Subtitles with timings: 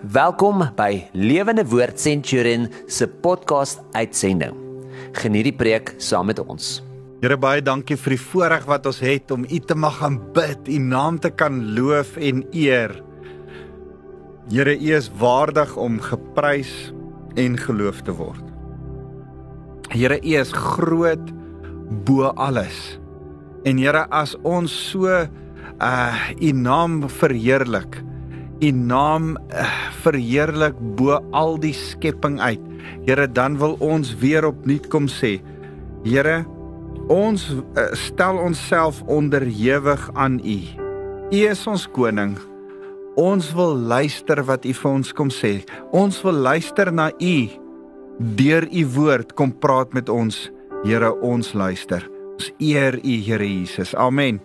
[0.00, 4.54] Welkom by Lewende Woord Centurion se podcast uitsending.
[5.12, 6.78] Geniet die preek saam met ons.
[7.20, 10.78] Here baie dankie vir die voorreg wat ons het om U te mag aanbid, U
[10.80, 12.96] naam te kan loof en eer.
[14.48, 16.72] Here, U is waardig om geprys
[17.36, 18.46] en geloof te word.
[19.92, 21.28] Here, U is groot
[22.08, 22.96] bo alles.
[23.68, 28.00] En Here, as ons so uh U naam verheerlik,
[28.60, 29.68] U naam uh,
[30.04, 32.60] verheerlik bo al die skepping uit.
[33.06, 35.38] Here, dan wil ons weer opnuut kom sê,
[36.04, 36.42] Here,
[37.12, 40.58] ons uh, stel onsself onderhewig aan U.
[41.30, 42.36] U is ons koning.
[43.20, 45.60] Ons wil luister wat U vir ons kom sê.
[45.96, 47.34] Ons wil luister na U.
[48.36, 50.48] Deur U woord kom praat met ons.
[50.84, 52.04] Here, ons luister.
[52.36, 53.96] Ons eer U, Here Jesus.
[53.96, 54.40] Amen.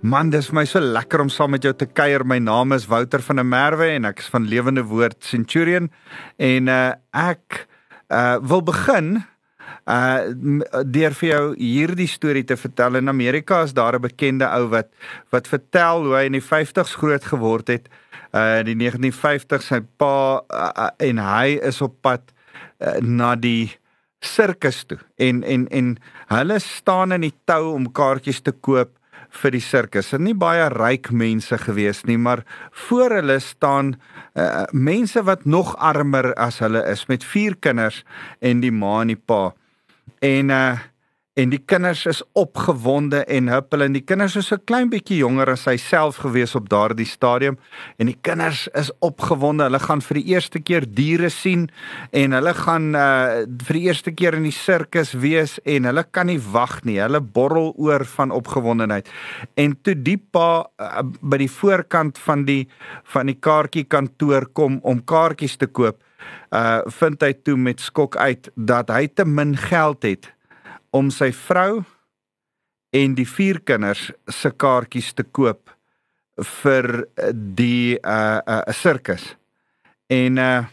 [0.00, 2.22] Man, dis my so lekker om saam met jou te kuier.
[2.24, 5.90] My naam is Wouter van der Merwe en ek is van Lewende Woord Centurion
[6.40, 7.66] en uh ek
[8.08, 10.30] uh wil begin uh
[10.88, 12.96] deur vir jou hierdie storie te vertel.
[12.96, 14.88] In Amerika is daar 'n bekende ou wat
[15.36, 17.92] wat vertel hoe hy in die 50's groot geword het.
[18.32, 22.32] Uh in die 1950's sy pa uh, en hy is op pad
[22.80, 23.76] uh, na die
[24.20, 25.98] sirkus toe en en en
[26.32, 28.96] hulle staan in die tou om kaartjies te koop
[29.30, 30.12] vir die sirkus.
[30.12, 32.44] Is nie baie ryk mense gewees nie, maar
[32.88, 33.94] voor hulle staan
[34.34, 38.02] uh, mense wat nog armer as hulle is met vier kinders
[38.40, 39.50] en die ma en die pa.
[40.20, 40.78] En uh
[41.38, 45.52] en die kinders is opgewonde en huppel en die kinders is so klein bietjie jonger
[45.52, 47.58] as hy self gewees op daardie stadium.
[48.02, 49.68] En die kinders is opgewonde.
[49.68, 51.68] Hulle gaan vir die eerste keer diere sien
[52.10, 56.26] en hulle gaan uh vir die eerste keer in die sirkus wees en hulle kan
[56.30, 56.98] nie wag nie.
[56.98, 59.08] Hulle borrel oor van opgewondenheid.
[59.54, 62.64] En toe die pa uh, by die voorkant van die
[63.14, 66.02] van die kaartjie kantoor kom om kaartjies te koop
[66.50, 70.32] uh vind hy toe met skok uit dat hy te min geld het
[70.90, 71.82] om sy vrou
[72.96, 75.70] en die vier kinders se kaartjies te koop
[76.62, 79.36] vir die uh 'n uh, sirkus.
[80.08, 80.64] En uh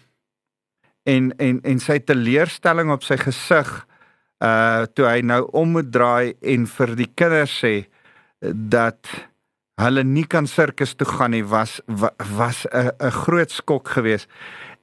[1.05, 3.87] en en en sy teleurstelling op sy gesig
[4.43, 7.87] uh toe hy nou om moet draai en vir die kinders sê
[8.41, 9.07] dat
[9.81, 11.81] hulle nie kan sirkus toe gaan nie was
[12.37, 14.27] was 'n 'n groot skok geweest.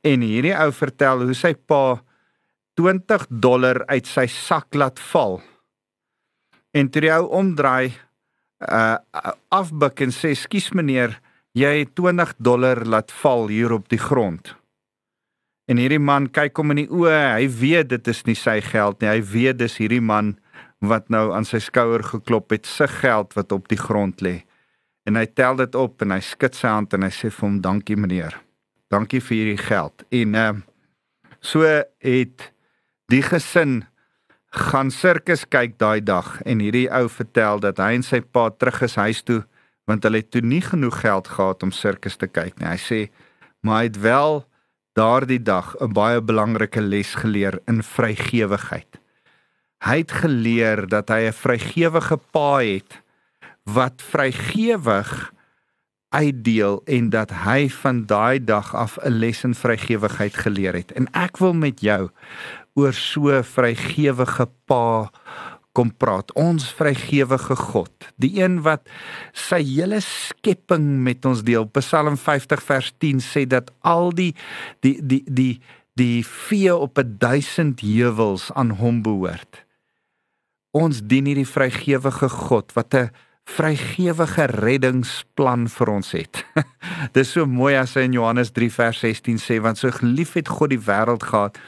[0.02, 2.02] En hierdie ou vertel hoe sy pa
[2.78, 5.38] 20 dollar uit sy sak laat val.
[6.74, 7.94] En toe hy omdraai
[8.64, 8.96] uh
[9.54, 11.18] afbuk en sê skus meneer,
[11.54, 14.54] jy het 20 dollar laat val hier op die grond.
[15.70, 19.00] En hierdie man kyk hom in die oë, hy weet dit is nie sy geld
[19.00, 19.08] nie.
[19.08, 20.34] Hy weet dis hierdie man
[20.84, 24.42] wat nou aan sy skouer geklop het, sy geld wat op die grond lê.
[25.08, 27.60] En hy tel dit op en hy skud sy hand en hy sê vir hom
[27.64, 28.36] dankie meneer.
[28.92, 30.06] Dankie vir hierdie geld.
[30.12, 30.52] En uh
[31.44, 32.53] so het
[33.12, 33.82] Die gesin
[34.54, 38.80] gaan sirkus kyk daai dag en hierdie ou vertel dat hy en sy pa terug
[38.86, 39.42] is huis toe
[39.84, 42.70] want hulle het toe nie genoeg geld gehad om sirkus te kyk nie.
[42.70, 43.00] Hy sê
[43.64, 44.44] maar hy het wel
[44.96, 49.00] daardie dag 'n baie belangrike les geleer in vrygewigheid.
[49.84, 53.02] Hy het geleer dat hy 'n vrygewige pa het
[53.64, 55.32] wat vrygewig
[56.14, 60.92] uitdeel en dat hy van daai dag af 'n les in vrygewigheid geleer het.
[60.92, 62.10] En ek wil met jou
[62.74, 65.10] oor so vrygewige pa
[65.74, 66.30] kom praat.
[66.38, 68.86] Ons vrygewige God, die een wat
[69.34, 71.66] sy hele skepping met ons deel.
[71.74, 74.32] Psalm 50 vers 10 sê dat al die
[74.86, 75.54] die die die
[75.98, 79.62] die vee op 'n duisend heuwels aan hom behoort.
[80.70, 83.10] Ons dien hierdie vrygewige God wat 'n
[83.44, 86.44] vrygewige reddingsplan vir ons het.
[87.16, 90.48] Dis so mooi as hy in Johannes 3 vers 16 sê want so lief het
[90.48, 91.58] God die wêreld gehad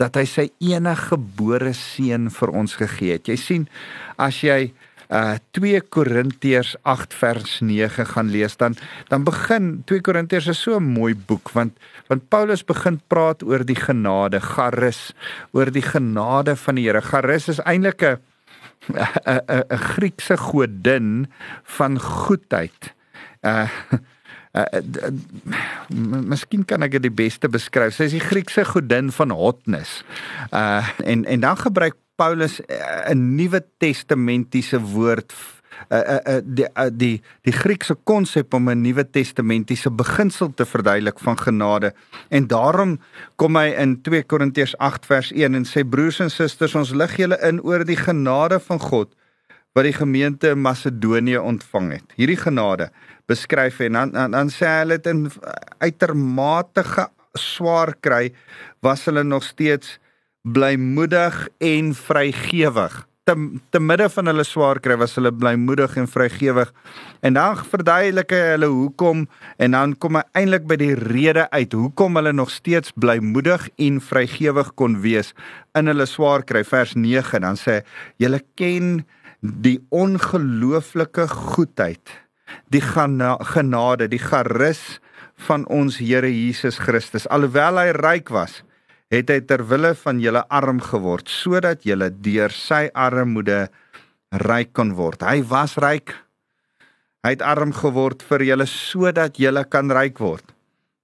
[0.00, 3.28] dat hy sy enige gebore seun vir ons gegee het.
[3.28, 3.68] Jy sien
[4.16, 4.72] as jy
[5.12, 8.76] uh 2 Korintiërs 8 vers 9 gaan lees dan
[9.10, 11.76] dan begin 2 Korintiërs is so 'n mooi boek want
[12.08, 15.12] want Paulus begin praat oor die genade, charis,
[15.52, 17.00] oor die genade van die Here.
[17.00, 18.16] Charis is eintlik 'n
[19.26, 21.26] 'n 'n Griekse godin
[21.64, 22.94] van goedheid.
[23.42, 23.68] Uh
[24.52, 24.64] uh,
[26.32, 27.96] miskien kan ek dit die beste beskryf.
[27.96, 30.02] Sy is die Griekse godin van hotness.
[30.52, 32.60] Uh en en dan gebruik Paulus
[33.08, 35.32] 'n Nuwe Testamentiese woord
[35.90, 40.64] uh, uh, uh, die uh, die die Griekse konsep om 'n Nuwe Testamentiese beginsel te
[40.64, 41.94] verduidelik van genade.
[42.28, 43.00] En daarom
[43.36, 47.16] kom hy in 2 Korintiërs 8 vers 1 en sê broers en susters, ons lig
[47.16, 49.14] julle in oor die genade van God
[49.72, 52.16] wat die gemeente in Macedonië ontvang het.
[52.18, 52.90] Hierdie genade
[53.30, 55.26] beskryf en dan dan, dan sê hy dit in
[55.80, 56.84] uitermate
[57.38, 58.32] swaar kry,
[58.84, 59.98] was hulle nog steeds
[60.42, 63.34] blymoedig en vrygewig te
[63.70, 66.72] te midde van hulle swaar kry was hulle blymoedig en vrygewig.
[67.22, 69.26] En dan verduidelik hy hulle hoekom
[69.62, 74.00] en dan kom hy eintlik by die rede uit hoekom hulle nog steeds blymoedig en
[74.02, 75.32] vrygewig kon wees
[75.78, 77.82] in hulle swaar kry vers 9 dan sê
[78.22, 79.04] julle ken
[79.42, 82.18] die ongelooflike goedheid
[82.70, 85.00] die genade die charis
[85.46, 88.62] van ons Here Jesus Christus alhoewel hy ryk was
[89.12, 93.66] het hy ter wille van julle arm geword sodat julle deur sy armoede
[94.32, 95.20] ryk kon word.
[95.20, 96.14] Hy was ryk.
[97.22, 100.44] Hy het arm geword vir julle sodat julle kan ryk word.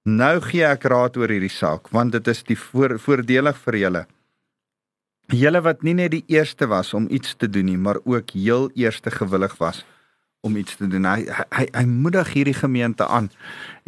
[0.09, 4.03] Nou gee ek raad oor hierdie saak want dit is die voor, voordelig vir julle.
[5.29, 8.69] Julle wat nie net die eerste was om iets te doen nie, maar ook heel
[8.73, 9.83] eerste gewillig was
[10.41, 11.05] om iets te doen.
[11.05, 13.29] Hy hy hy moedig hierdie gemeente aan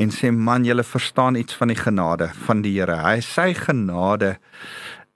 [0.02, 3.00] en sê man, julle verstaan iets van die genade van die Here.
[3.02, 4.36] Hy sy genade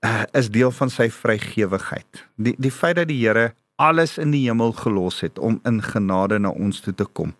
[0.02, 2.24] uh, is deel van sy vrygewigheid.
[2.36, 6.40] Die die feit dat die Here alles in die hemel gelos het om in genade
[6.40, 7.36] na ons toe te kom.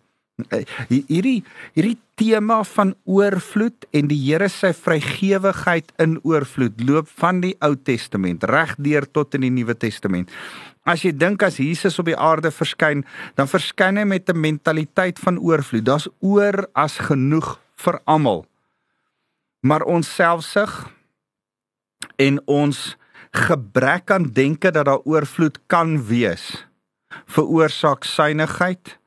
[0.47, 1.41] Uh, hierdie
[1.73, 7.75] hierdie tema van oorvloed en die Here se vrygewigheid in oorvloed loop van die Ou
[7.77, 10.31] Testament reg deur tot in die Nuwe Testament.
[10.87, 13.03] As jy dink as Jesus op die aarde verskyn,
[13.37, 15.85] dan verskyn hy met 'n mentaliteit van oorvloed.
[15.85, 18.45] Daar's oor as genoeg vir almal.
[19.61, 20.89] Maar ons selfsug
[22.17, 22.97] en ons
[23.31, 26.65] gebrek aan denke dat daar oorvloed kan wees,
[27.25, 28.97] veroorsaak suinigheid,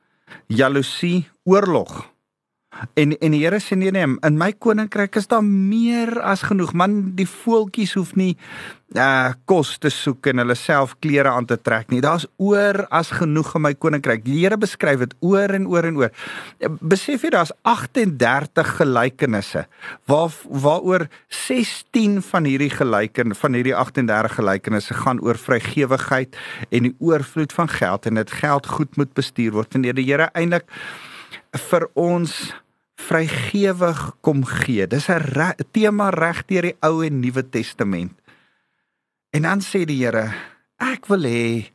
[0.47, 2.10] jaloesie, oorlog.
[2.95, 6.71] En en die Here sê nee nee, in my koninkryk is daar meer as genoeg.
[6.73, 8.35] Man, die voeltjies hoef nie
[8.91, 12.01] uh kos te soek en hulle self klere aan te trek nie.
[12.03, 14.23] Daar's oor as genoeg in my koninkryk.
[14.25, 16.15] Die Here beskryf dit oor en oor en oor.
[16.79, 19.65] Besef jy daar's 38 gelykenisse
[20.11, 21.07] waar waaroor
[21.43, 26.35] 16 van hierdie gelyken van hierdie 38 gelykenisse gaan oor vrygewigheid
[26.71, 29.75] en die oorvloed van geld en dit geld goed moet bestuur word.
[29.75, 30.67] En die Here eintlik
[31.57, 32.53] vir ons
[33.01, 34.87] vrygewig kom gee.
[34.87, 38.13] Dis 'n re tema reg deur die Ou en Nuwe Testament.
[39.31, 40.33] En dan sê die Here,
[40.79, 41.71] ek wil hê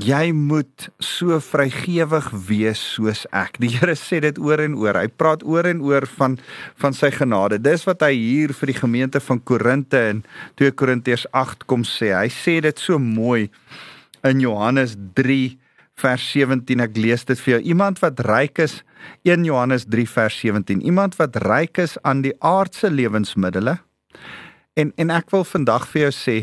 [0.00, 3.58] jy moet so vrygewig wees soos ek.
[3.60, 4.94] Die Here sê dit oor en oor.
[4.94, 6.38] Hy praat oor en oor van
[6.76, 7.58] van sy genade.
[7.58, 10.24] Dis wat hy hier vir die gemeente van Korinte in
[10.56, 12.14] 2 Korintiërs 8 kom sê.
[12.14, 13.50] Hy sê dit so mooi
[14.24, 15.58] in Johannes 3
[16.00, 16.80] vers 17.
[16.80, 17.60] Ek lees dit vir jou.
[17.74, 18.80] Iemand wat ryk is
[19.28, 20.82] 1 Johannes 3 vers 17.
[20.86, 23.80] Iemand wat ryk is aan die aardse lewensmiddels.
[24.78, 26.36] En en ek wil vandag vir jou sê,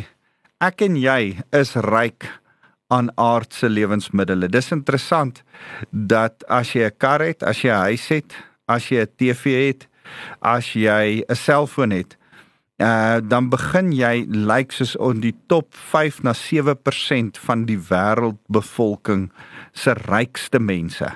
[0.62, 2.28] ek en jy is ryk
[2.94, 4.52] aan aardse lewensmiddels.
[4.52, 5.44] Dis interessant
[5.92, 8.34] dat as jy 'n kar het, as jy 'n huis het,
[8.68, 9.88] as jy 'n TV het,
[10.42, 12.18] as jy 'n selfoon het,
[12.78, 17.80] uh dan begin jy lyk like soos on die top 5 na 7% van die
[17.90, 19.32] wêreldbevolking
[19.74, 21.10] se rykste mense.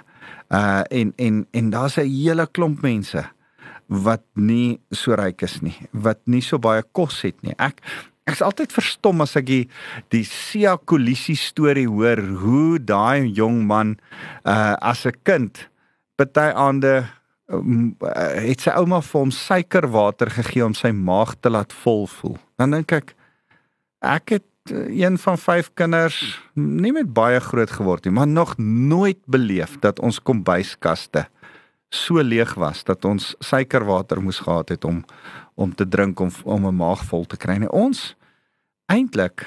[0.49, 3.23] Uh en en en daar's 'n hele klomp mense
[3.87, 7.53] wat nie so ryk is nie, wat nie so baie kos het nie.
[7.59, 7.81] Ek
[8.25, 9.65] ek's altyd verstom as ek die,
[10.09, 13.97] die Sia Kolisi storie hoor hoe daai jong man
[14.45, 15.69] uh as 'n kind
[16.17, 17.05] party aande
[17.51, 22.37] het sy ouma vir hom suikerwater gegee om sy maag te laat vol voel.
[22.59, 23.13] Dan dink ek
[24.01, 26.17] ek het eh, een van vyf kinders
[26.55, 31.27] nie met baie groot geword nie, maar nog nooit beleef dat ons kombuiskaste
[31.91, 35.03] so leeg was dat ons suikerwater moes gehad het om
[35.59, 37.57] om te drink om om 'n maag vol te kry.
[37.57, 38.15] Nee, ons
[38.85, 39.45] eintlik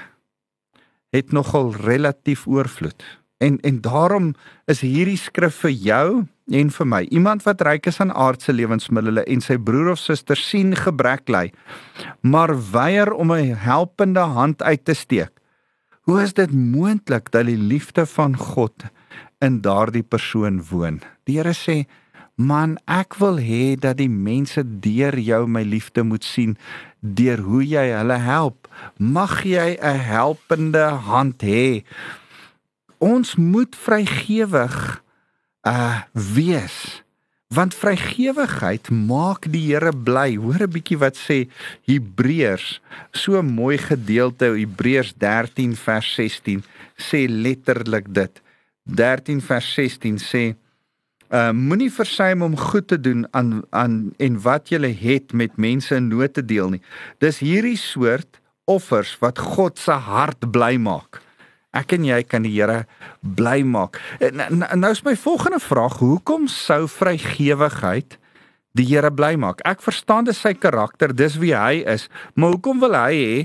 [1.11, 3.03] het nogal relatief oorvloed.
[3.39, 4.35] En en daarom
[4.67, 7.03] is hierdie skrif vir jou en vir my.
[7.09, 11.51] Iemand wat ryk is aan aardse lewensmiddels en sy broer of suster sien gebrek ly,
[12.21, 15.33] maar weier om 'n helpende hand uit te steek.
[16.05, 18.85] Hoe is dit moontlik dat die liefde van God
[19.41, 21.01] in daardie persoon woon?
[21.25, 21.87] Die Here sê,
[22.37, 26.57] "Man, ek wil hê dat die mense deur jou my liefde moet sien
[27.01, 28.69] deur hoe jy hulle help.
[28.99, 31.85] Mag jy 'n helpende hand hê?"
[33.05, 34.77] ons moet vrygewig
[35.65, 37.05] uh wees
[37.55, 40.37] want vrygewigheid maak die Here bly.
[40.37, 41.47] Hoor 'n bietjie wat sê
[41.87, 42.81] Hebreërs,
[43.13, 46.65] so mooi gedeelte Hebreërs 13 vers 16
[46.97, 48.43] sê letterlik dit.
[48.85, 50.45] 13 vers 16 sê
[51.31, 55.95] uh moenie versuim om goed te doen aan aan en wat jy het met mense
[55.95, 56.83] in nood te deel nie.
[57.19, 61.24] Dis hierdie soort offers wat God se hart bly maak
[61.75, 62.85] ek en jy kan die Here
[63.21, 63.99] bly maak.
[64.23, 68.19] Nou is my volgende vraag, hoekom sou vrygewigheid
[68.79, 69.63] die Here bly maak.
[69.67, 73.43] Ek verstaan dis sy karakter, dis wie hy is, maar hoekom wil hy hê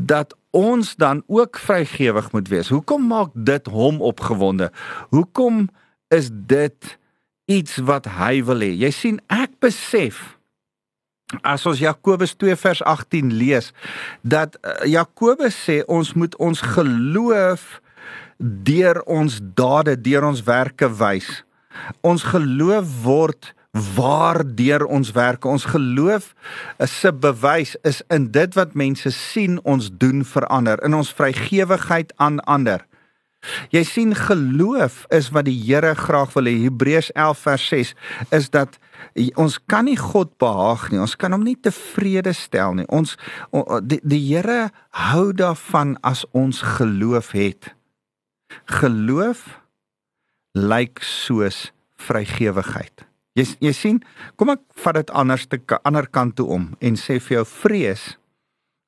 [0.00, 2.72] dat ons dan ook vrygewig moet wees?
[2.72, 4.70] Hoekom maak dit hom opgewonde?
[5.14, 5.68] Hoekom
[6.12, 6.96] is dit
[7.50, 8.72] iets wat hy wil hê?
[8.86, 10.39] Jy sien, ek besef
[11.42, 13.70] as ons Jakobus 2 vers 18 lees
[14.22, 17.80] dat uh, Jakobus sê ons moet ons geloof
[18.40, 21.28] deur ons dade, deur ons werke wys.
[22.00, 26.32] Ons geloof word waardeur ons werke ons geloof
[26.90, 32.40] se bewys is in dit wat mense sien ons doen verander in ons vrygewigheid aan
[32.50, 32.82] ander.
[33.72, 36.56] Jy sien geloof is wat die Here graag wil hê.
[36.66, 37.92] Hebreërs 11 vers 6
[38.36, 38.78] is dat
[39.40, 41.00] ons kan nie God behaag nie.
[41.00, 42.88] Ons kan hom nie tevrede stel nie.
[42.92, 43.16] Ons
[43.86, 44.70] die, die Here
[45.10, 47.72] hou daarvan as ons geloof het.
[48.80, 49.46] Geloof
[50.58, 51.70] lyk soos
[52.00, 53.06] vrygewigheid.
[53.38, 54.00] Jy jy sien,
[54.36, 58.08] kom ek vat dit anders te ander kant toe om en sê vir jou vrees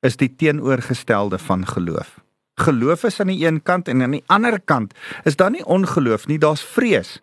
[0.03, 2.19] is die teenoorgestelde van geloof.
[2.61, 4.93] Geloof is aan die een kant en aan die ander kant
[5.23, 7.21] is daar nie ongeloof nie, daar's vrees.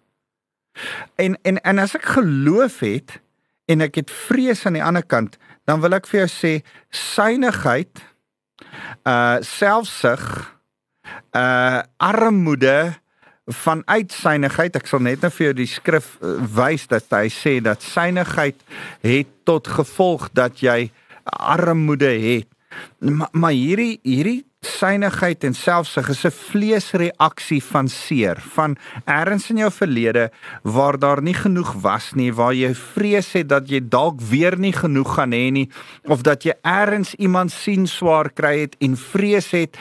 [1.14, 3.20] En en en as ek geloof het
[3.70, 6.54] en ek het vrees aan die ander kant, dan wil ek vir jou sê
[6.90, 8.02] synigheid
[9.06, 10.24] uh selfsug
[11.36, 12.94] uh armoede
[13.50, 17.58] van uitsynigheid ek sal net nou vir jou die skrif uh, wys dat hy sê
[17.64, 18.58] dat synigheid
[19.02, 20.90] het tot gevolg dat jy
[21.24, 22.48] armoede het
[22.98, 29.56] maar, maar hierdie hierdie synigheid en selfsug is 'n vleesreaksie van seer van erns in
[29.56, 30.30] jou verlede
[30.62, 34.72] waar daar nie genoeg was nie waar jy vrees het dat jy dalk weer nie
[34.72, 35.70] genoeg gaan hê nie
[36.04, 39.78] of dat jy erns iemand sien swaar kry het en vrees het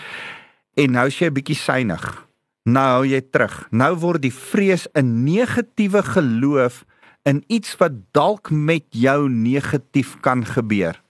[0.76, 2.30] en nou is jy 'n bietjie synig
[2.70, 3.68] nou hou jy terug.
[3.72, 6.86] Nou word die vrees 'n negatiewe geloof
[7.24, 11.02] in iets wat dalk met jou negatief kan gebeur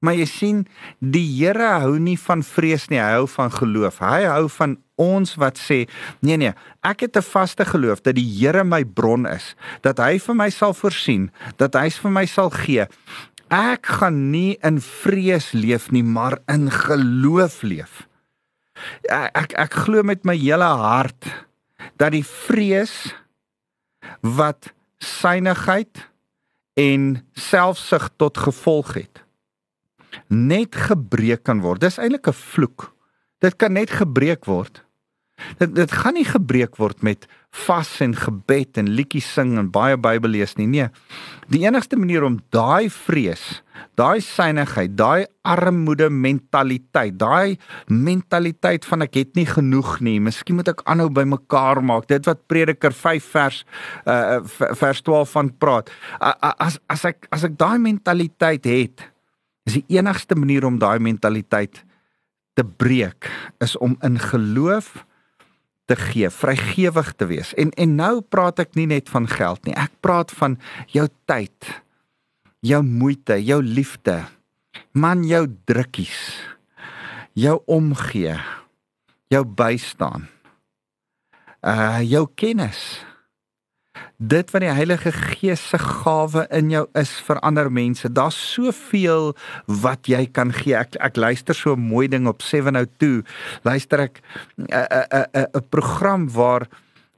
[0.00, 0.60] Maar jy sien,
[0.98, 4.00] die Here hou nie van vrees nie, hy hou van geloof.
[4.00, 5.82] Hy hou van ons wat sê,
[6.24, 6.52] nee nee,
[6.84, 10.50] ek het 'n vaste geloof dat die Here my bron is, dat hy vir my
[10.50, 12.86] sal voorsien, dat hy vir my sal gee.
[13.50, 18.06] Ek gaan nie in vrees leef nie, maar in geloof leef.
[19.08, 21.24] Ek ek, ek glo met my hele hart
[21.96, 23.14] dat die vrees
[24.20, 26.08] wat synigheid
[26.76, 29.29] en selfsug tot gevolg het
[30.28, 31.80] net gebreek kan word.
[31.80, 32.94] Dis eintlik 'n vloek.
[33.40, 34.84] Dit kan net gebreek word.
[35.60, 37.26] Dit dit gaan nie gebreek word met
[37.66, 40.68] vas en gebed en liedjies sing en baie Bybel lees nie.
[40.70, 40.86] Nee.
[41.50, 43.62] Die enigste manier om daai vrees,
[43.98, 47.58] daai synigheid, daai armoede mentaliteit, daai
[47.90, 52.06] mentaliteit van ek het nie genoeg nie, miskien moet ek aanhou by mekaar maak.
[52.10, 53.64] Dit wat Prediker 5 vers
[54.06, 54.40] uh
[54.78, 55.90] vers 12 van praat.
[56.20, 59.10] As as ek as ek daai mentaliteit het,
[59.70, 61.84] is die enigste manier om daai mentaliteit
[62.58, 63.30] te breek
[63.62, 65.04] is om in geloof
[65.90, 67.54] te gee, vrygewig te wees.
[67.58, 69.74] En en nou praat ek nie net van geld nie.
[69.74, 70.58] Ek praat van
[70.94, 71.70] jou tyd,
[72.62, 74.20] jou moeite, jou liefde,
[74.94, 76.18] man jou drukkies,
[77.34, 78.36] jou omgee,
[79.30, 80.28] jou bystaan.
[81.60, 83.02] Uh jou kennis
[84.20, 88.10] dit wat die Heilige Gees se gawe in jou is vir ander mense.
[88.12, 89.32] Daar's soveel
[89.66, 90.76] wat jy kan gee.
[90.76, 93.24] Ek ek luister so 'n mooi ding op 702.
[93.64, 94.20] Luister ek
[94.58, 96.68] 'n 'n 'n 'n program waar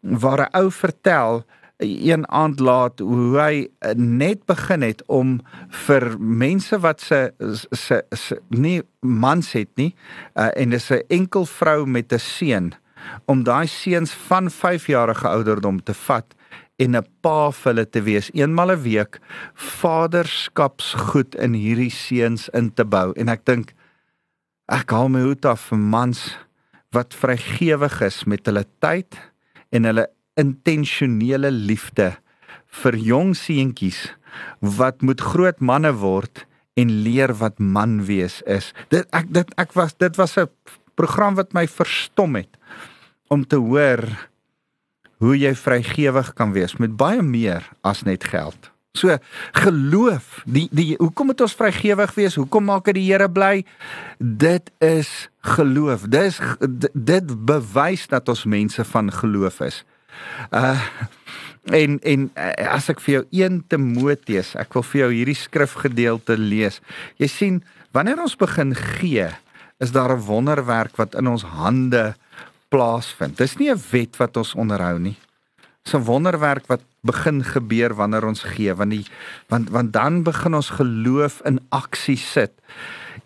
[0.01, 1.45] waar 'n ou vertel
[1.83, 7.33] een aand laat hoe hy net begin het om vir mense wat se
[7.73, 9.95] se, se nie mans het nie
[10.35, 12.73] uh, en dis 'n enkel vrou met 'n seun
[13.27, 16.35] om daai seuns van 5 jarige ouderdom te vat
[16.83, 18.31] en 'n pa vir hulle te wees.
[18.35, 19.21] Eenmal 'n week
[19.55, 23.13] vaderskapsgoed in hierdie seuns in te bou.
[23.17, 23.75] En ek dink
[24.69, 26.37] ek haal my hoed af vir mans
[26.93, 29.19] wat vrygewig is met hulle tyd
[29.73, 32.17] en hulle intentionele liefde
[32.83, 34.15] vir jong seentjies
[34.61, 36.47] wat moet groot manne word
[36.77, 38.73] en leer wat man wees is.
[38.89, 40.49] Dit ek dit ek was dit was 'n
[40.97, 42.57] program wat my verstom het
[43.29, 44.01] om te hoor
[45.23, 48.73] hoe jy vrygewig kan wees met baie meer as net geld.
[48.93, 49.15] So
[49.57, 52.37] geloof, die die hoekom moet ons vrygewig wees?
[52.37, 53.63] Hoekom maak dit die Here bly?
[54.19, 55.09] Dit is
[55.55, 56.05] geloof.
[56.13, 56.41] Dis
[56.93, 59.83] dit bewys dat ons mense van geloof is.
[60.51, 60.77] Uh
[61.71, 66.35] en en uh, as ek vir jou 1 Timoteus, ek wil vir jou hierdie skrifgedeelte
[66.37, 66.81] lees.
[67.23, 67.61] Jy sien,
[67.95, 69.29] wanneer ons begin gee,
[69.79, 72.13] is daar 'n wonderwerk wat in ons hande
[72.73, 73.37] plaasvind.
[73.37, 75.19] Dis nie 'n wet wat ons onderhou nie.
[75.85, 79.07] Dis 'n wonderwerk wat begin gebeur wanneer ons gee want die
[79.49, 82.53] want want dan begin ons geloof in aksie sit.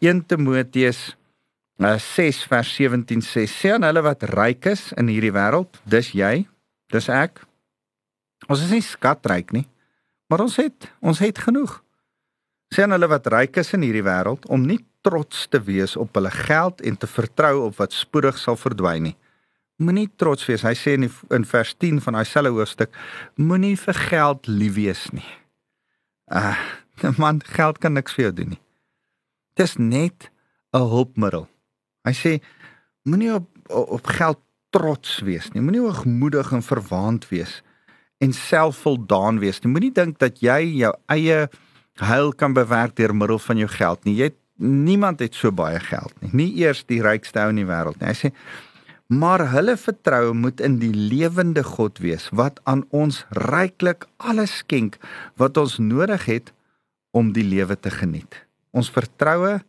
[0.00, 1.16] 1 Timoteus
[1.78, 6.12] uh, 6 vers 17 sê sê aan hulle wat ryk is in hierdie wêreld, dis
[6.16, 6.46] jy,
[6.92, 7.44] dis ek.
[8.48, 9.66] Ons is nie skatryk nie,
[10.28, 11.82] maar ons het ons het genoeg.
[12.74, 16.16] Sê aan hulle wat ryk is in hierdie wêreld om nie trots te wees op
[16.18, 19.16] hulle geld en te vertrou op wat spoedig sal verdwyn nie.
[19.76, 20.64] Moenie trots wees.
[20.64, 22.94] Hy sê in die, in vers 10 van daai selfe hoofstuk,
[23.36, 25.26] moenie vir geld lief wees nie.
[26.32, 26.56] Ah,
[27.04, 28.62] uh, man, geld kan niks vir jou doen nie.
[29.56, 30.30] Dit is net
[30.72, 31.46] 'n hulpmiddel.
[32.04, 32.32] Hy sê
[33.04, 34.40] moenie op op geld
[34.70, 35.62] trots wees nie.
[35.62, 37.62] Moenie hoogmoedig en verwaand wees
[38.22, 39.72] en selfvoldaan wees nie.
[39.72, 41.46] Moenie dink dat jy jou eie
[42.00, 44.16] heil kan bewerk deur middel van jou geld nie.
[44.16, 46.30] Jy het niemand het so baie geld nie.
[46.32, 48.12] Nie eers die rykste ou in die wêreld nie.
[48.12, 48.32] Hy sê
[49.06, 54.98] maar hulle vertroue moet in die lewende God wees wat aan ons ryklik alles skenk
[55.38, 56.52] wat ons nodig het
[57.14, 58.42] om die lewe te geniet.
[58.74, 59.60] Ons vertroue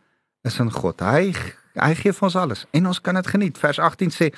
[0.47, 1.01] is in God.
[1.01, 1.33] Hy
[1.77, 3.57] hy gee vir ons alles en ons kan dit geniet.
[3.61, 4.31] Vers 18 sê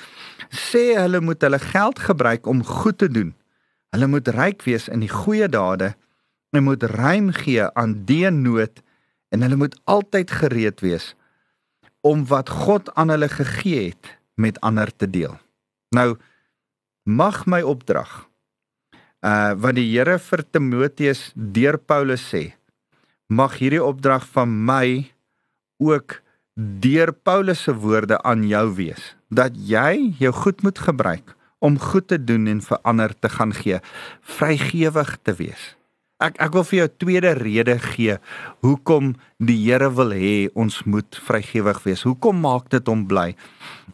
[0.52, 3.32] sê hulle moet hulle geld gebruik om goed te doen.
[3.96, 5.94] Hulle moet ryk wees in die goeie dade
[6.52, 8.82] en moet ruim gee aan die nood
[9.32, 11.14] en hulle moet altyd gereed wees
[12.04, 15.36] om wat God aan hulle gegee het met ander te deel.
[15.94, 16.16] Nou
[17.04, 18.26] mag my opdrag
[19.20, 22.54] uh wat die Here vir Timoteus deur Paulus sê
[23.28, 25.10] mag hierdie opdrag van my
[25.80, 26.20] ook
[26.56, 32.08] deur Paulus se woorde aan jou wees dat jy jou goed moet gebruik om goed
[32.08, 33.80] te doen en vir ander te gaan gee
[34.38, 35.74] vrygewig te wees
[36.20, 38.18] Ek ek wil vir jou 'n tweede rede gee
[38.60, 42.04] hoekom die Here wil hê ons moet vrygewig wees.
[42.04, 43.34] Hoekom maak dit hom bly?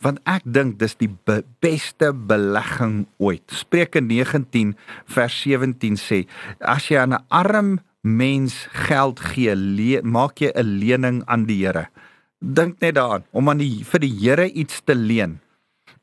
[0.02, 3.46] Want ek dink dis die be beste belegging ooit.
[3.46, 4.74] Spreuke 19
[5.06, 6.26] vers 17 sê:
[6.60, 11.86] As jy aan 'n arm mens geld gee, maak jy 'n lening aan die Here.
[12.42, 15.38] Dink net daaraan om aan die vir die Here iets te leen.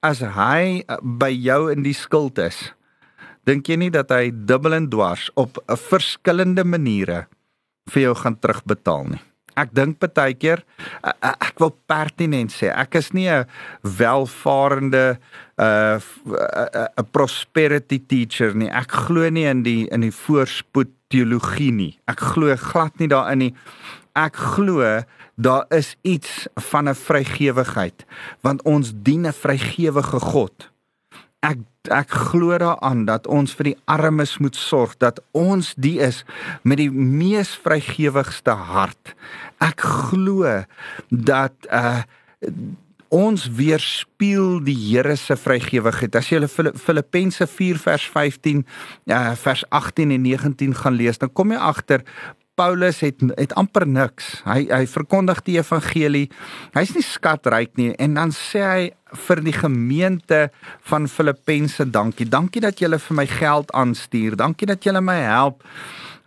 [0.01, 2.73] As hy uh, by jou in die skuld is,
[3.45, 7.27] dink jy nie dat hy dubbel en dwars op 'n verskillende maniere
[7.91, 9.21] vir jou gaan terugbetaal nie?
[9.55, 10.63] Ek dink baie keer
[11.03, 13.45] ek wil pertinent sê, ek is nie 'n
[13.81, 15.19] welvarende
[15.57, 15.99] uh
[16.97, 18.69] 'n prosperity teacher nie.
[18.69, 21.99] Ek glo nie in die in die voorspoed teologie nie.
[22.07, 23.53] Ek glo glad nie daarin nie.
[24.15, 25.03] Ek glo
[25.35, 28.05] daar is iets van 'n vrygewigheid
[28.41, 30.72] want ons dien 'n vrygewige God.
[31.43, 36.21] Ek ek glo daaraan dat ons vir die armes moet sorg dat ons die is
[36.63, 39.11] met die mees vrygewigste hart.
[39.59, 40.63] Ek glo
[41.09, 42.03] dat uh
[43.13, 46.15] ons weerspieël die Here se vrygewigheid.
[46.17, 48.63] As jy hulle Filippense 4 vers 15
[49.13, 52.01] uh vers 18 en 19 gaan lees, dan kom jy agter
[52.55, 54.41] Paulus het het amper niks.
[54.45, 56.27] Hy hy verkondig die evangelie.
[56.75, 58.83] Hy's nie skatryk nie en dan sê hy
[59.25, 60.39] vir die gemeente
[60.89, 62.29] van Filippense dankie.
[62.29, 64.37] Dankie dat julle vir my geld aanstuur.
[64.37, 65.65] Dankie dat julle my help.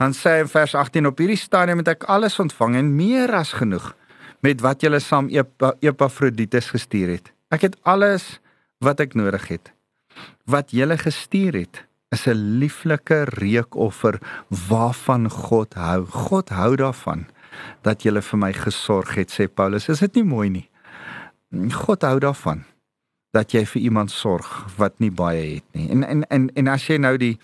[0.02, 3.32] Dan sê hy in vers 18 op hierdie stadium het ek alles ontvang en meer
[3.38, 3.92] as genoeg
[4.44, 7.32] met wat julle saam Epafroditus gestuur het.
[7.54, 8.36] Ek het alles
[8.82, 9.72] wat ek nodig het.
[10.46, 11.86] Wat julle gestuur het
[12.16, 14.20] is 'n lieflike reukoffer
[14.68, 16.06] waarvan God hou.
[16.06, 17.26] God hou daarvan
[17.82, 19.88] dat jy vir my gesorg het, sê Paulus.
[19.88, 20.68] Is dit nie mooi nie?
[21.72, 22.64] God hou daarvan
[23.36, 24.48] dat jy vir iemand sorg
[24.78, 25.90] wat nie baie het nie.
[25.90, 27.36] En en en en as jy nou die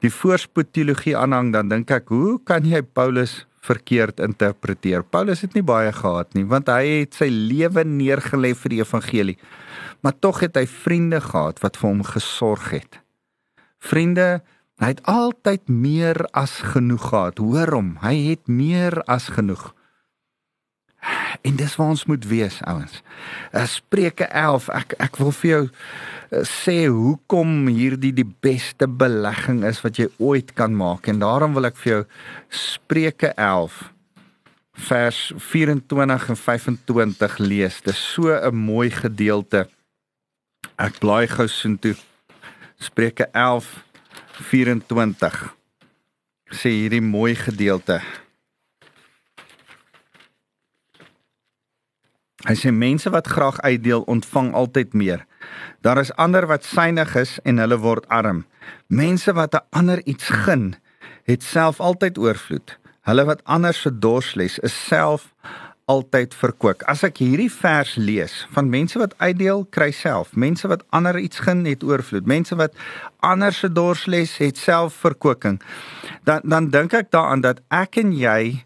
[0.00, 5.02] die voorspoed teologie aanhang, dan dink ek, hoe kan jy Paulus verkeerd interpreteer?
[5.02, 9.36] Paulus het nie baie gehad nie, want hy het sy lewe neergelê vir die evangelie.
[10.00, 13.00] Maar tog het hy vriende gehad wat vir hom gesorg het.
[13.78, 14.42] Vriende,
[14.82, 17.42] hy het altyd meer as genoeg gehad.
[17.42, 19.72] Hoor hom, hy het meer as genoeg.
[21.46, 23.02] En dis waar ons moet wees, ouens.
[23.52, 29.62] Eh, Spreuke 11, ek ek wil vir jou eh, sê hoekom hierdie die beste belegging
[29.68, 32.02] is wat jy ooit kan maak en daarom wil ek vir jou
[32.50, 33.78] Spreuke 11
[34.88, 37.80] vers 24 en 25 lees.
[37.82, 39.68] Dis so 'n mooi gedeelte.
[40.78, 41.96] Ek blaai gou soontoe.
[42.78, 45.54] Spreuke 11:24
[46.54, 47.98] sê hierdie mooi gedeelte.
[52.46, 55.26] Hy sê mense wat graag uitdeel, ontvang altyd meer.
[55.82, 58.46] Daar is ander wat synig is en hulle word arm.
[58.86, 60.76] Mense wat 'n ander iets gun,
[61.26, 62.78] het self altyd oorvloed.
[63.02, 65.34] Hulle wat ander se dors les, is self
[65.88, 66.84] altyd verkoop.
[66.90, 71.40] As ek hierdie vers lees van mense wat uitdeel, kry self, mense wat ander iets
[71.46, 72.76] gen het oorvloed, mense wat
[73.24, 75.58] ander se dorsles het self verkoeking.
[76.28, 78.64] Dan dan dink ek daaraan dat ek en jy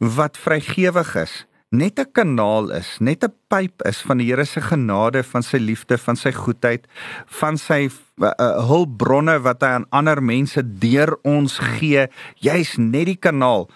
[0.00, 4.60] wat vrygewig is, net 'n kanaal is, net 'n pyp is van die Here se
[4.60, 6.86] genade, van sy liefde, van sy goedheid,
[7.26, 7.88] van sy
[8.20, 8.30] uh,
[8.68, 12.06] hulpbronne wat hy aan ander mense deur ons gee.
[12.40, 13.68] Jy's net die kanaal.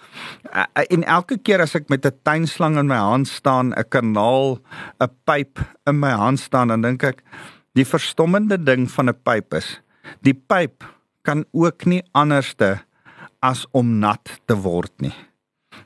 [0.53, 4.59] Uh, en elke keer as ek met 'n tuinslang in my hand staan, 'n kanaal,
[5.01, 7.23] 'n pyp in my hand staan, dan dink ek
[7.73, 9.81] die verstommende ding van 'n pyp is,
[10.21, 10.83] die pyp
[11.23, 12.79] kan ook nie anderste
[13.41, 15.13] as om nat te word nie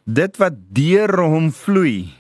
[0.06, 2.12] dit wat deur hom vloei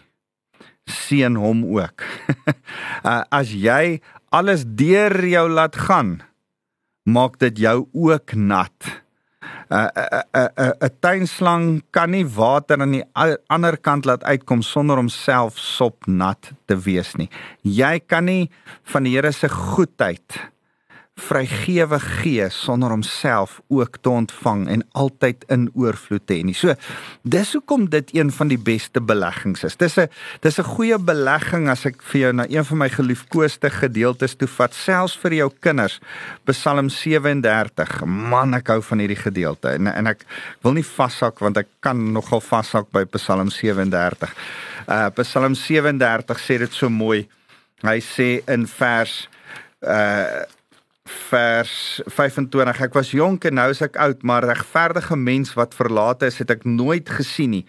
[0.91, 2.03] seën hom ook.
[3.01, 3.97] Uh, as jy
[4.29, 6.19] alles deur jou laat gaan,
[7.09, 8.77] maak dit jou ook nat.
[9.71, 13.05] 'n uh, 'n uh, 'n tuinslang kan nie water aan die
[13.47, 17.29] ander kant laat uitkom sonder om self sop nat te wees nie.
[17.63, 18.51] Jy kan nie
[18.83, 20.51] van die Here se goedheid
[21.19, 26.55] vrygewe gee sonder homself ook te ontvang en altyd in oorvloed te hê nie.
[26.55, 26.75] So
[27.27, 29.75] dis hoekom dit een van die beste beleggings is.
[29.75, 30.07] Dis 'n
[30.41, 34.47] dis 'n goeie belegging as ek vir jou na een van my geliefkoeste gedeeltes toe
[34.47, 35.99] vat, selfs vir jou kinders.
[36.45, 38.05] Psalm 37.
[38.05, 40.25] Man, ek hou van hierdie gedeelte en en ek
[40.61, 44.33] wil nie vashak want ek kan nogal vashak by Psalm 37.
[44.87, 47.27] Uh Psalm 37 sê dit so mooi.
[47.81, 49.29] Hy sê in vers
[49.81, 50.45] uh
[51.09, 56.29] vers 25 ek was jonk en nou is ek oud maar regverdige mens wat verlate
[56.29, 57.65] is het ek nooit gesien nie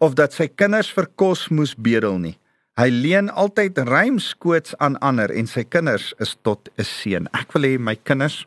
[0.00, 2.34] of dat sy kinders vir kos moes bedel nie.
[2.80, 7.52] Hy leen altyd ruim skoots aan ander en sy kinders is tot 'n seën ek
[7.52, 8.46] wil hê my kinders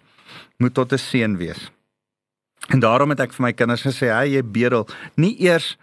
[0.59, 1.71] moet tot 'n seën wees.
[2.73, 5.77] En daarom het ek vir my kinders gesê hy jy bedel nie eers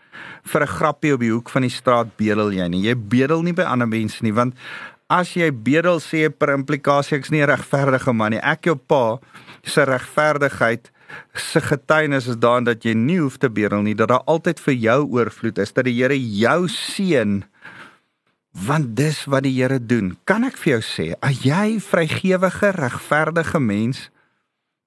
[0.44, 2.82] vir 'n grappie op die hoek van die straat bedel jy nie.
[2.82, 4.54] Jy bedel nie by ander mense nie want
[5.12, 8.40] as jy bedel sê per implikasie ek's nie 'n regverdige man nie.
[8.40, 9.20] Ek jou pa
[9.62, 10.90] se regverdigheid
[11.34, 14.74] se getuienis is daarin dat jy nie hoef te bedel nie, dat daar altyd vir
[14.74, 17.44] jou oorvloed is, dat die Here jou seën
[18.52, 20.16] want dis wat die Here doen.
[20.24, 24.10] Kan ek vir jou sê, as jy vrygewige, regverdige mens,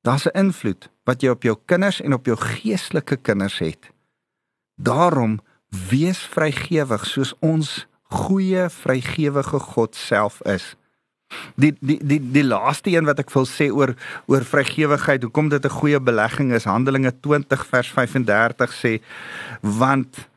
[0.03, 3.91] daar's 'n invloed wat jy op jou kinders en op jou geestelike kinders het.
[4.77, 5.39] Daarom
[5.89, 10.75] wees vrygewig soos ons goeie vrygewige God self is.
[11.57, 13.95] Die die die die laaste een wat ek wil sê oor
[14.29, 19.01] oor vrygewigheid, hoekom dit 'n goeie belegging is, Handelinge 20 vers 35 sê
[19.61, 20.29] want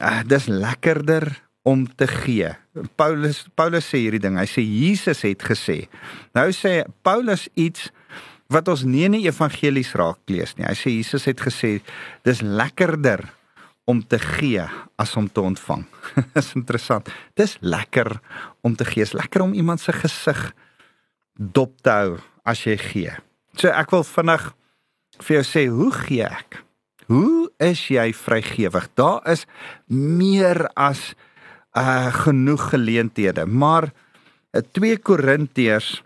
[0.00, 2.56] uh, dis lekkerder om te gee.
[2.96, 4.38] Paulus Paulus sê hierdie ding.
[4.38, 5.88] Hy sê Jesus het gesê.
[6.32, 7.90] Nou sê Paulus iets
[8.50, 10.66] wat ons nie in die evangelies raak lees nie.
[10.66, 11.80] Hy sê Jesus het gesê
[12.26, 13.28] dis lekkerder
[13.90, 14.64] om te gee
[15.00, 15.84] as om te ontvang.
[16.36, 17.10] Dis interessant.
[17.38, 18.18] Dis lekker
[18.66, 19.04] om te gee.
[19.04, 20.50] Dis lekker om iemand se gesig
[21.34, 23.14] dop te hou as jy gee.
[23.58, 24.50] So ek wil vinnig
[25.20, 26.60] vir jou sê hoe gee ek?
[27.10, 28.86] Hoe is jy vrygewig?
[28.94, 29.46] Daar is
[29.90, 31.12] meer as
[31.78, 33.92] uh genoeg geleenthede, maar
[34.50, 36.00] 2 uh, Korintiërs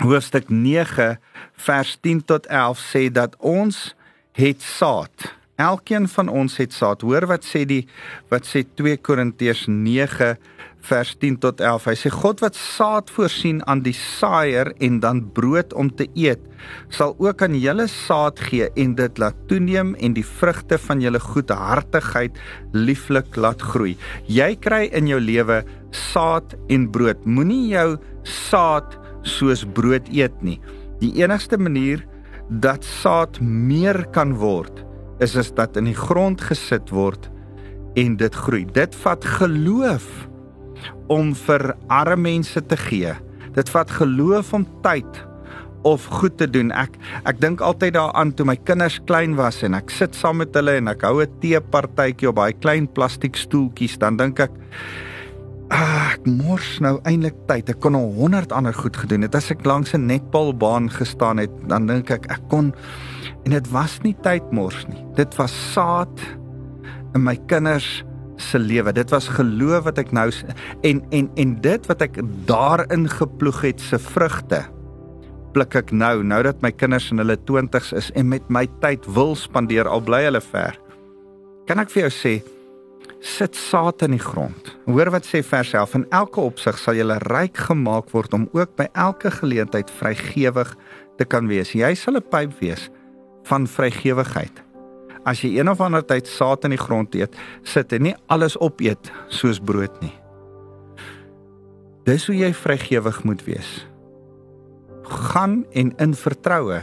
[0.00, 1.18] hoofstuk 9
[1.66, 3.92] vers 10 tot 11 sê dat ons
[4.34, 7.04] het saad Elkeen van ons het saad.
[7.06, 7.84] Hoor wat sê die
[8.32, 10.32] wat sê 2 Korintiërs 9
[10.84, 11.84] vers 10 tot 11.
[11.86, 16.42] Hy sê God wat saad voorsien aan die saaier en dan brood om te eet,
[16.90, 21.22] sal ook aan julle saad gee en dit laat toeneem en die vrugte van julle
[21.22, 22.40] goedhartigheid
[22.74, 23.94] lieflik laat groei.
[24.26, 25.62] Jy kry in jou lewe
[25.94, 27.22] saad en brood.
[27.24, 27.94] Moenie jou
[28.26, 30.58] saad soos brood eet nie.
[30.98, 32.02] Die enigste manier
[32.50, 34.82] dat saad meer kan word
[35.20, 37.30] is is dat in die grond gesit word
[37.94, 38.64] en dit groei.
[38.64, 40.08] Dit vat geloof
[41.12, 43.14] om vir arme mense te gee.
[43.54, 45.22] Dit vat geloof om tyd
[45.84, 46.72] of goed te doen.
[46.72, 46.96] Ek
[47.28, 50.78] ek dink altyd daaraan toe my kinders klein was en ek sit saam met hulle
[50.80, 54.52] en ek hou 'n teepartytjie op daai klein plastiek stoeltjies, dan dink ek
[55.70, 57.68] ah, ek mors nou eintlik tyd.
[57.70, 59.34] Ek kon al 100 ander goed gedoen het.
[59.34, 62.72] As ek langs 'n netbalbaan gestaan het, dan dink ek ek kon
[63.44, 65.04] En dit was nie tydmors nie.
[65.14, 66.20] Dit was saad
[67.14, 68.04] in my kinders
[68.36, 68.92] se lewe.
[68.92, 70.30] Dit was geloof wat ek nou
[70.82, 74.64] en en en dit wat ek daarin geploeg het se vrugte
[75.54, 79.06] pluk ek nou nou dat my kinders in hulle 20's is en met my tyd
[79.14, 80.74] wil spandeer al bly hulle ver.
[81.68, 82.34] Kan ek vir jou sê
[83.24, 84.74] sit saad in die grond.
[84.84, 88.74] Hoor wat sê vers 11 in elke opsig sal jy ryk gemaak word om ook
[88.76, 90.74] by elke geleentheid vrygewig
[91.16, 91.72] te kan wees.
[91.72, 92.90] Jy sal 'n pyp wees
[93.48, 94.64] van vrygewigheid.
[95.24, 98.58] as jy een of ander tyd saad in die grond eet, sit en nie alles
[98.60, 100.12] opeet soos brood nie.
[102.04, 103.70] Dis hoe jy vrygewig moet wees.
[105.30, 106.82] Gaan en in vertroue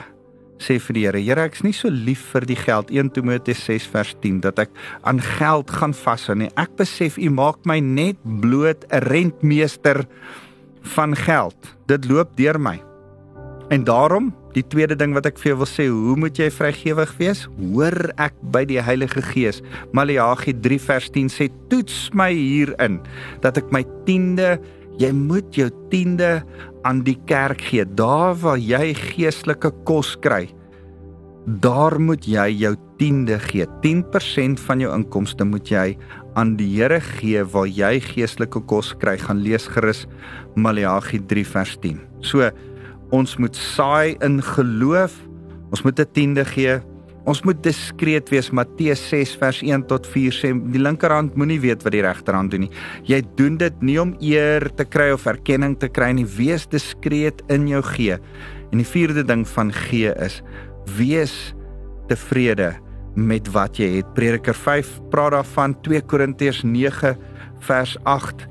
[0.61, 3.87] sê vir die Here, Here, ek's nie so lief vir die geld 1 Timoteus 6
[3.93, 4.75] vers 10 dat ek
[5.09, 6.51] aan geld gaan vashou nie.
[6.53, 10.05] Ek besef U maak my net bloot 'n rentmeester
[10.97, 11.57] van geld.
[11.87, 12.90] Dit loop deur my.
[13.71, 17.13] En daarom, die tweede ding wat ek vir jou wil sê, hoe moet jy vrygewig
[17.21, 17.45] wees?
[17.55, 19.61] Hoor ek by die Heilige Gees.
[19.95, 22.99] Maleagi 3 vers 10 sê: "Toets my hierin
[23.39, 24.59] dat ek my tiende,
[24.99, 26.43] jy moet jou tiende
[26.83, 30.49] aan die kerk gee, daar waar jy geestelike kos kry.
[31.61, 33.65] Daar moet jy jou tiende gee.
[33.81, 35.97] 10% van jou inkomste moet jy
[36.35, 39.17] aan die Here gee waar jy geestelike kos kry.
[39.17, 40.05] Gaan lees gerus
[40.55, 41.99] Maleagi 3 vers 10.
[42.21, 42.51] So
[43.11, 45.13] ons moet saai in geloof.
[45.71, 46.79] Ons moet 'n tiende gee.
[47.25, 48.49] Ons moet diskreet wees.
[48.51, 52.65] Matteus 6 vers 1 tot 4 sê die linkerhand moenie weet wat die regterhand doen
[52.65, 52.71] nie.
[53.03, 56.25] Jy doen dit nie om eer te kry of erkenning te kry nie.
[56.25, 58.17] Wees diskreet in jou gee.
[58.71, 60.41] En die vierde ding van gee is
[60.97, 61.53] wees
[62.07, 62.73] tevrede
[63.15, 64.13] met wat jy het.
[64.15, 67.17] Prediker 5 praat daarvan 2 Korintiërs 9
[67.59, 68.47] vers 8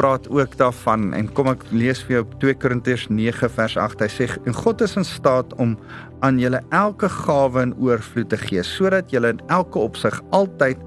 [0.00, 4.04] praat ook daarvan en kom ek lees vir jou 2 Korintiërs 9 vers 8.
[4.06, 5.74] Hy sê en God is in staat om
[6.24, 10.80] aan julle elke gawe in oorvloed te gee sodat julle in elke opsig altyd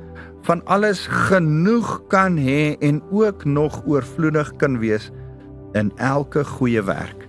[0.47, 5.11] van alles genoeg kan hê en ook nog oorvloedig kan wees
[5.77, 7.27] in elke goeie werk.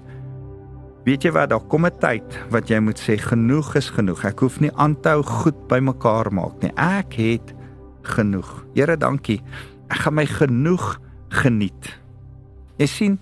[1.04, 4.24] Weet jy wat, daar kom 'n tyd wat jy moet sê genoeg is genoeg.
[4.24, 6.72] Ek hoef nie aan te hou goed bymekaar maak nie.
[6.76, 7.54] Ek het
[8.02, 8.64] genoeg.
[8.74, 9.42] Here, dankie.
[9.90, 11.03] Ek gaan my genoeg
[11.34, 11.98] geniet.
[12.78, 13.18] Jy sien,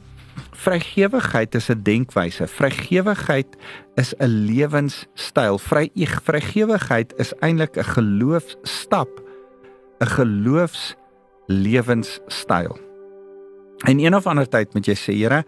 [0.64, 2.46] vrygewigheid is 'n denkwyse.
[2.46, 3.56] Vrygewigheid
[3.94, 5.58] is 'n lewenstyl.
[5.58, 5.90] Vry
[6.24, 9.08] vrygewigheid is eintlik 'n geloofsstap,
[10.00, 12.78] 'n geloofslewenstyl.
[13.82, 15.44] En een of ander tyd moet jy sê, Here,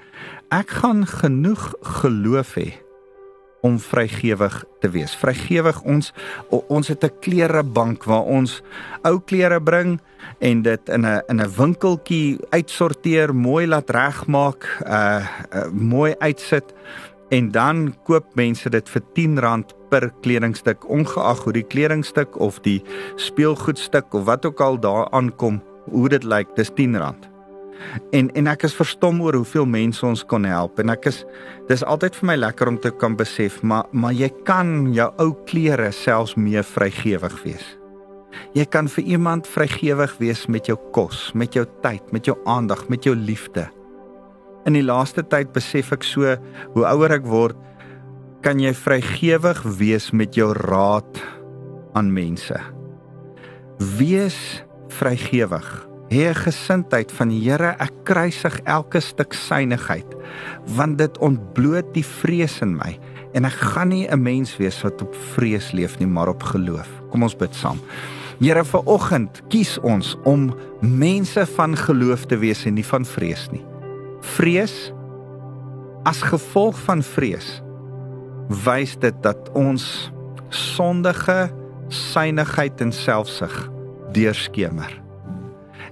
[0.49, 2.84] ek gaan genoeg geloof hê
[3.65, 5.15] om vrygewig te wees.
[5.17, 6.13] Vrygewig ons
[6.51, 8.63] ons het 'n klerebank waar ons
[9.03, 10.01] ou klere bring
[10.39, 16.75] en dit in 'n in 'n winkeltjie uitsorteer, mooi laat regmaak, uh, uh mooi uitsit
[17.31, 22.83] en dan koop mense dit vir R10 per kledingstuk ongeag hoe die kledingstuk of die
[23.17, 27.34] speelgoedstuk of wat ook al daar aankom, hoe dit lyk, dis R10.
[28.13, 31.23] En en ek is verstom oor hoeveel mense ons kon help en ek is
[31.69, 35.31] dis altyd vir my lekker om te kan besef maar maar jy kan jou ou
[35.49, 37.67] klere selfs meer vrygewig wees.
[38.55, 42.89] Jy kan vir iemand vrygewig wees met jou kos, met jou tyd, met jou aandag,
[42.91, 43.69] met jou liefde.
[44.67, 46.37] In die laaste tyd besef ek so
[46.75, 47.59] hoe ouer ek word,
[48.45, 51.21] kan jy vrygewig wees met jou raad
[51.97, 52.59] aan mense.
[53.99, 54.39] Wees
[54.93, 55.69] vrygewig
[56.11, 60.07] 'n gesindheid van Here, ek kruisig elke stuk synigheid
[60.77, 62.99] want dit ontbloot die vrees in my
[63.35, 66.89] en ek gaan nie 'n mens wees wat op vrees leef nie, maar op geloof.
[67.11, 67.81] Kom ons bid saam.
[68.41, 73.49] Here, vir oggend kies ons om mense van geloof te wees en nie van vrees
[73.53, 73.65] nie.
[74.21, 74.93] Vrees
[76.05, 77.63] as gevolg van vrees
[78.65, 80.13] wys dit dat ons
[80.49, 81.51] sondige
[81.89, 83.71] synigheid en selfsug
[84.13, 85.04] deurskemer.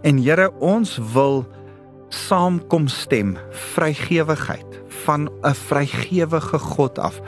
[0.02, 1.44] En Here, ons wil
[2.12, 3.36] saamkom stem
[3.72, 7.20] vrygewigheid van 'n vrygewige God af.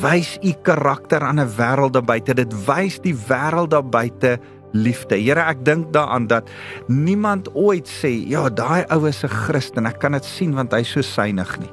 [0.00, 2.34] Wys u karakter aan 'n wêreld daar buite.
[2.34, 4.38] Dit wys die wêreld daar buite
[4.72, 5.16] liefde.
[5.16, 6.50] Here, ek dink daaraan dat
[6.86, 9.86] niemand ooit sê, "Ja, daai ou is 'n Christen.
[9.86, 11.70] Ek kan dit sien want hy's so synig nie."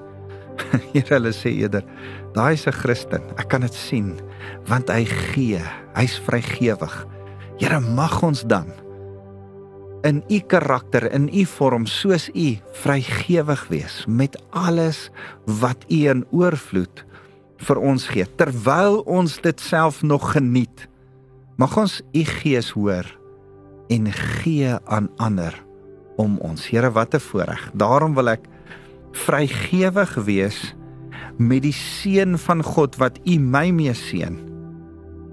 [0.93, 1.83] Here, hulle sê eerder,
[2.33, 3.21] "Daai is 'n Christen.
[3.37, 4.19] Ek kan dit sien
[4.67, 5.61] want hy gee.
[5.95, 7.05] Hy's vrygewig."
[7.57, 8.65] Here, mag ons dan
[10.03, 15.09] in u karakter, in u vorm soos u vrygewig wees met alles
[15.45, 17.05] wat u in oorvloed
[17.67, 20.87] vir ons gee terwyl ons dit self nog geniet.
[21.59, 23.07] Mag ons u gees hoor
[23.91, 25.55] en gee aan ander
[26.19, 26.69] om ons.
[26.69, 27.71] Here, wat 'n voorreg.
[27.73, 28.43] Daarom wil ek
[29.11, 30.75] vrygewig wees
[31.37, 34.48] met die seën van God wat u my mee seën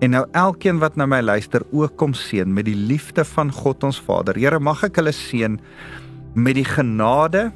[0.04, 3.84] En nou elkeen wat na my luister ook kom seën met die liefde van God
[3.84, 4.36] ons Vader.
[4.36, 5.56] Here, mag ek hulle seën
[6.36, 7.48] met die genade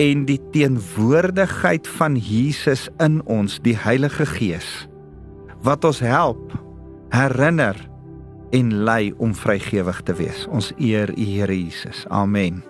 [0.00, 4.88] en die teenwoordigheid van Jesus in ons, die Heilige Gees,
[5.66, 6.56] wat ons help,
[7.12, 7.76] herinner
[8.56, 10.46] en lei om vrygewig te wees.
[10.48, 12.06] Ons eer U Here Jesus.
[12.08, 12.69] Amen.